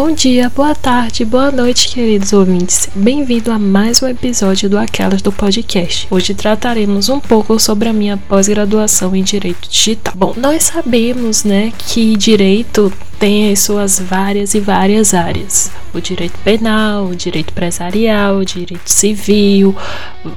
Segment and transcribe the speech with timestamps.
[0.00, 2.88] Bom dia, boa tarde, boa noite, queridos ouvintes.
[2.94, 6.06] Bem-vindo a mais um episódio do Aquelas do Podcast.
[6.08, 10.14] Hoje trataremos um pouco sobre a minha pós-graduação em Direito Digital.
[10.16, 15.72] Bom, nós sabemos, né, que direito tem as suas várias e várias áreas.
[15.92, 19.74] O direito penal, o direito empresarial, o direito civil,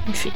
[0.08, 0.32] enfim,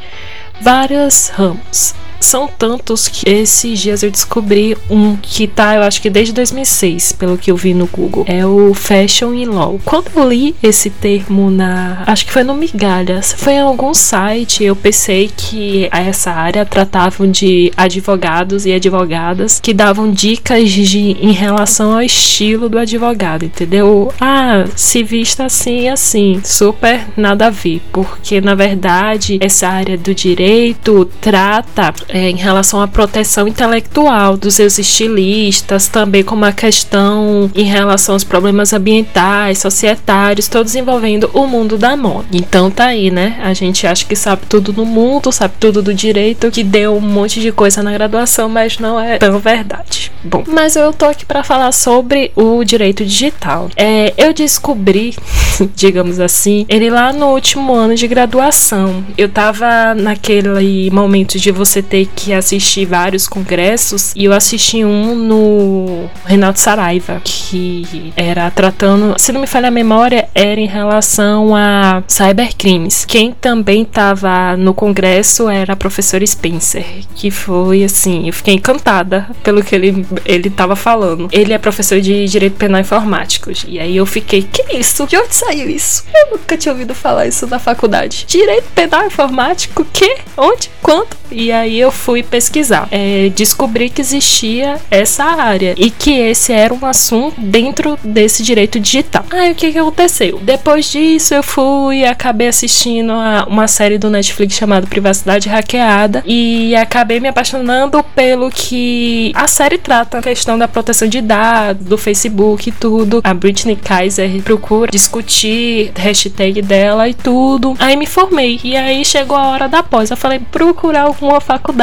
[0.62, 6.10] vários ramos são tantos que esses dias eu descobri um que tá, eu acho que
[6.10, 8.24] desde 2006, pelo que eu vi no Google.
[8.26, 9.80] É o Fashion in Law.
[9.84, 12.02] Quando eu li esse termo na.
[12.06, 17.30] Acho que foi no Migalhas, foi em algum site, eu pensei que essa área tratavam
[17.30, 24.12] de advogados e advogadas que davam dicas de, em relação ao estilo do advogado, entendeu?
[24.20, 26.40] Ah, se vista assim assim.
[26.44, 32.80] Super nada a ver, porque na verdade essa área do direito trata é, em relação
[32.80, 39.58] à proteção intelectual dos seus estilistas, também como a questão em relação aos problemas ambientais,
[39.58, 42.26] societários, todos envolvendo o mundo da moda.
[42.32, 43.38] Então tá aí, né?
[43.42, 47.00] A gente acha que sabe tudo no mundo, sabe tudo do direito, que deu um
[47.00, 50.12] monte de coisa na graduação, mas não é tão verdade.
[50.22, 53.70] Bom, mas eu tô aqui para falar sobre o direito digital.
[53.76, 55.14] É, eu descobri,
[55.74, 59.04] digamos assim, ele lá no último ano de graduação.
[59.16, 64.84] Eu tava naquele momento de você ter ter que assistir vários congressos e eu assisti
[64.84, 70.66] um no Renato Saraiva, que era tratando, se não me falha a memória, era em
[70.66, 73.06] relação a cybercrimes.
[73.06, 79.26] Quem também estava no congresso era a professora Spencer, que foi assim, eu fiquei encantada
[79.42, 81.28] pelo que ele ele estava falando.
[81.32, 83.64] Ele é professor de Direito Penal Informáticos.
[83.66, 85.06] E aí eu fiquei, que isso?
[85.06, 86.04] De onde saiu isso?
[86.14, 88.24] Eu nunca tinha ouvido falar isso na faculdade.
[88.26, 89.86] Direito Penal Informático?
[89.92, 90.18] Que?
[90.36, 90.70] Onde?
[90.82, 91.16] Quanto?
[91.30, 92.88] E aí eu fui pesquisar.
[92.90, 98.78] É, descobri que existia essa área e que esse era um assunto dentro desse direito
[98.80, 99.24] digital.
[99.30, 100.38] Aí o que, que aconteceu?
[100.42, 106.74] Depois disso eu fui acabei assistindo a uma série do Netflix chamada Privacidade Hackeada e
[106.74, 111.98] acabei me apaixonando pelo que a série trata, a questão da proteção de dados, do
[111.98, 113.20] Facebook e tudo.
[113.22, 117.74] A Britney Kaiser procura discutir hashtag dela e tudo.
[117.78, 120.10] Aí me formei e aí chegou a hora da pós.
[120.10, 121.75] Eu falei procurar alguma faculdade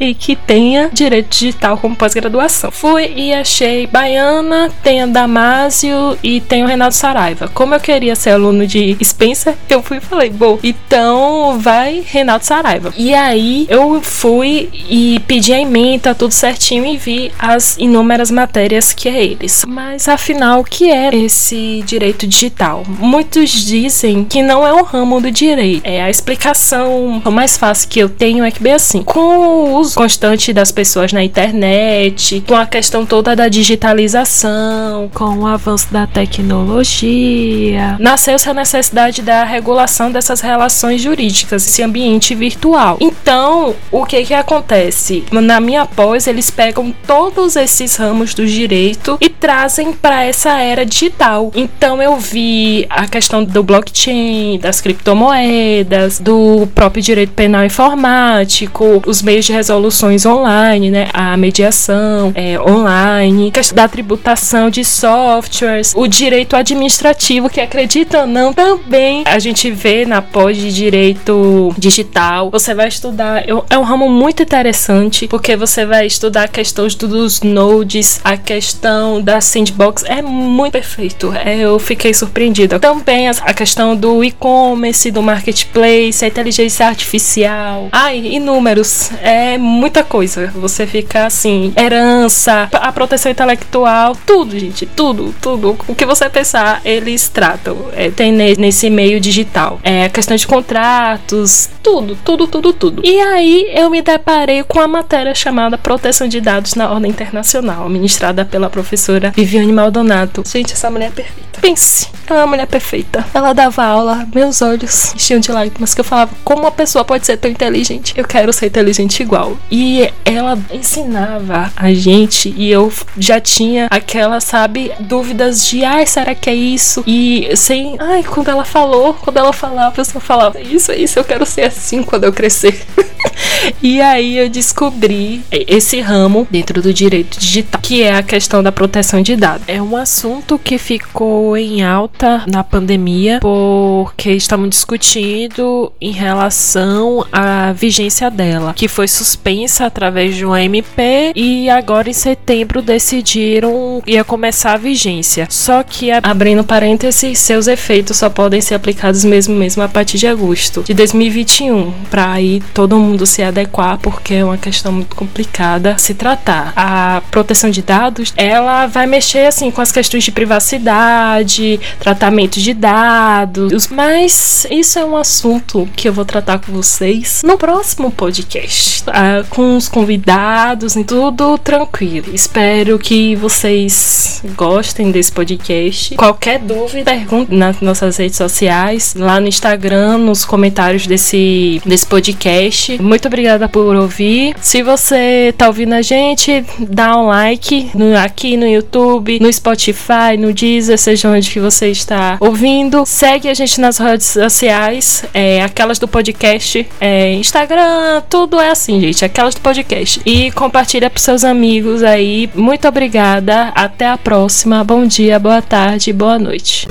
[0.00, 2.70] e que tenha direito digital como pós-graduação.
[2.70, 7.48] Fui e achei Baiana, tem a Damásio e tem o Renato Saraiva.
[7.48, 12.46] Como eu queria ser aluno de Spencer, eu fui e falei, bom, então vai Renato
[12.46, 12.92] Saraiva.
[12.96, 18.92] E aí eu fui e pedi a emenda, tudo certinho e vi as inúmeras matérias
[18.92, 19.64] que é eles.
[19.66, 22.82] Mas afinal, o que é esse direito digital?
[22.86, 25.82] Muitos dizem que não é um ramo do direito.
[25.84, 29.78] É a explicação mais fácil que eu tenho é que bem assim, com Oh, o
[29.78, 35.92] uso constante das pessoas na internet, com a questão toda da digitalização, com o avanço
[35.92, 42.98] da tecnologia, nasceu-se a necessidade da regulação dessas relações jurídicas, esse ambiente virtual.
[43.00, 45.24] Então, o que que acontece?
[45.30, 50.84] Na minha pós, eles pegam todos esses ramos do direito e trazem para essa era
[50.84, 51.50] digital.
[51.54, 59.22] Então, eu vi a questão do blockchain, das criptomoedas, do próprio direito penal informático, os
[59.22, 61.08] meios de resoluções online, né?
[61.12, 68.26] A mediação é, online, questão da tributação de softwares, o direito administrativo, que acredita ou
[68.26, 72.50] não, também a gente vê na pós de direito digital.
[72.50, 78.20] Você vai estudar, é um ramo muito interessante, porque você vai estudar questões dos nodes,
[78.24, 81.32] a questão da sandbox, é muito perfeito.
[81.32, 82.78] É, eu fiquei surpreendida.
[82.80, 90.52] Também a questão do e-commerce, do marketplace, a inteligência artificial, ai, inúmeros é muita coisa.
[90.54, 95.76] Você fica assim, herança, a proteção intelectual, tudo, gente, tudo, tudo.
[95.88, 97.76] O que você pensar, eles tratam.
[97.92, 99.80] É, tem nesse meio digital.
[99.82, 103.02] É a questão de contratos, tudo, tudo, tudo, tudo.
[103.04, 107.88] E aí eu me deparei com a matéria chamada Proteção de Dados na Ordem Internacional,
[107.88, 110.44] ministrada pela professora Viviane Maldonato.
[110.46, 111.60] Gente, essa mulher é perfeita.
[111.60, 113.26] Pense, ela é uma mulher perfeita.
[113.34, 117.26] Ela dava aula, meus olhos enchiam de lágrimas, que eu falava, como uma pessoa pode
[117.26, 118.14] ser tão inteligente?
[118.16, 119.56] Eu quero ser inteligente igual.
[119.70, 126.34] E ela ensinava a gente e eu já tinha aquela, sabe, dúvidas de, ai, será
[126.34, 127.02] que é isso?
[127.06, 131.18] E sem, ai, quando ela falou, quando ela falava, eu só falava, isso, é isso,
[131.18, 132.84] eu quero ser assim quando eu crescer.
[133.82, 138.72] e aí eu descobri esse ramo dentro do direito digital, que é a questão da
[138.72, 139.66] proteção de dados.
[139.68, 147.72] É um assunto que ficou em alta na pandemia porque estamos discutindo em relação à
[147.72, 154.24] vigência dela, que foi suspensa através de uma MP e agora em setembro decidiram ia
[154.24, 155.46] começar a vigência.
[155.50, 160.26] Só que abrindo parênteses, seus efeitos só podem ser aplicados mesmo mesmo a partir de
[160.26, 165.96] agosto de 2021, para aí todo mundo se adequar porque é uma questão muito complicada
[165.98, 166.72] se tratar.
[166.76, 172.74] A proteção de dados, ela vai mexer assim com as questões de privacidade, tratamento de
[172.74, 178.95] dados, mas isso é um assunto que eu vou tratar com vocês no próximo podcast,
[179.08, 182.26] ah, com os convidados e tudo tranquilo.
[182.32, 186.14] Espero que vocês gostem desse podcast.
[186.16, 193.00] Qualquer dúvida, pergunte nas nossas redes sociais, lá no Instagram, nos comentários desse, desse podcast.
[193.00, 194.54] Muito obrigada por ouvir.
[194.60, 200.36] Se você tá ouvindo a gente, dá um like no, aqui no YouTube, no Spotify,
[200.38, 203.04] no Deezer, seja onde que você está ouvindo.
[203.06, 209.00] Segue a gente nas redes sociais, é, aquelas do podcast, é, Instagram, tudo é assim,
[209.00, 210.20] gente, aquelas do podcast.
[210.24, 212.48] E compartilha pros seus amigos aí.
[212.54, 213.72] Muito obrigada.
[213.74, 214.84] Até a próxima.
[214.84, 216.86] Bom dia, boa tarde, boa noite.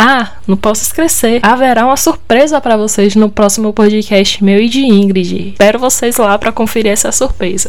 [0.00, 1.40] Ah, não posso esquecer.
[1.42, 5.50] Haverá uma surpresa para vocês no próximo podcast meu e de Ingrid.
[5.50, 7.68] Espero vocês lá para conferir essa surpresa.